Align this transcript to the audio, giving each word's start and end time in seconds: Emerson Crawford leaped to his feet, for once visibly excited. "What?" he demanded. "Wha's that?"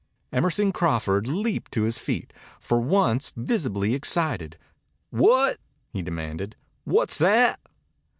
Emerson 0.33 0.71
Crawford 0.71 1.27
leaped 1.27 1.71
to 1.73 1.83
his 1.83 1.99
feet, 1.99 2.33
for 2.59 2.79
once 2.81 3.31
visibly 3.35 3.93
excited. 3.93 4.57
"What?" 5.11 5.59
he 5.93 6.01
demanded. 6.01 6.55
"Wha's 6.87 7.19
that?" 7.19 7.59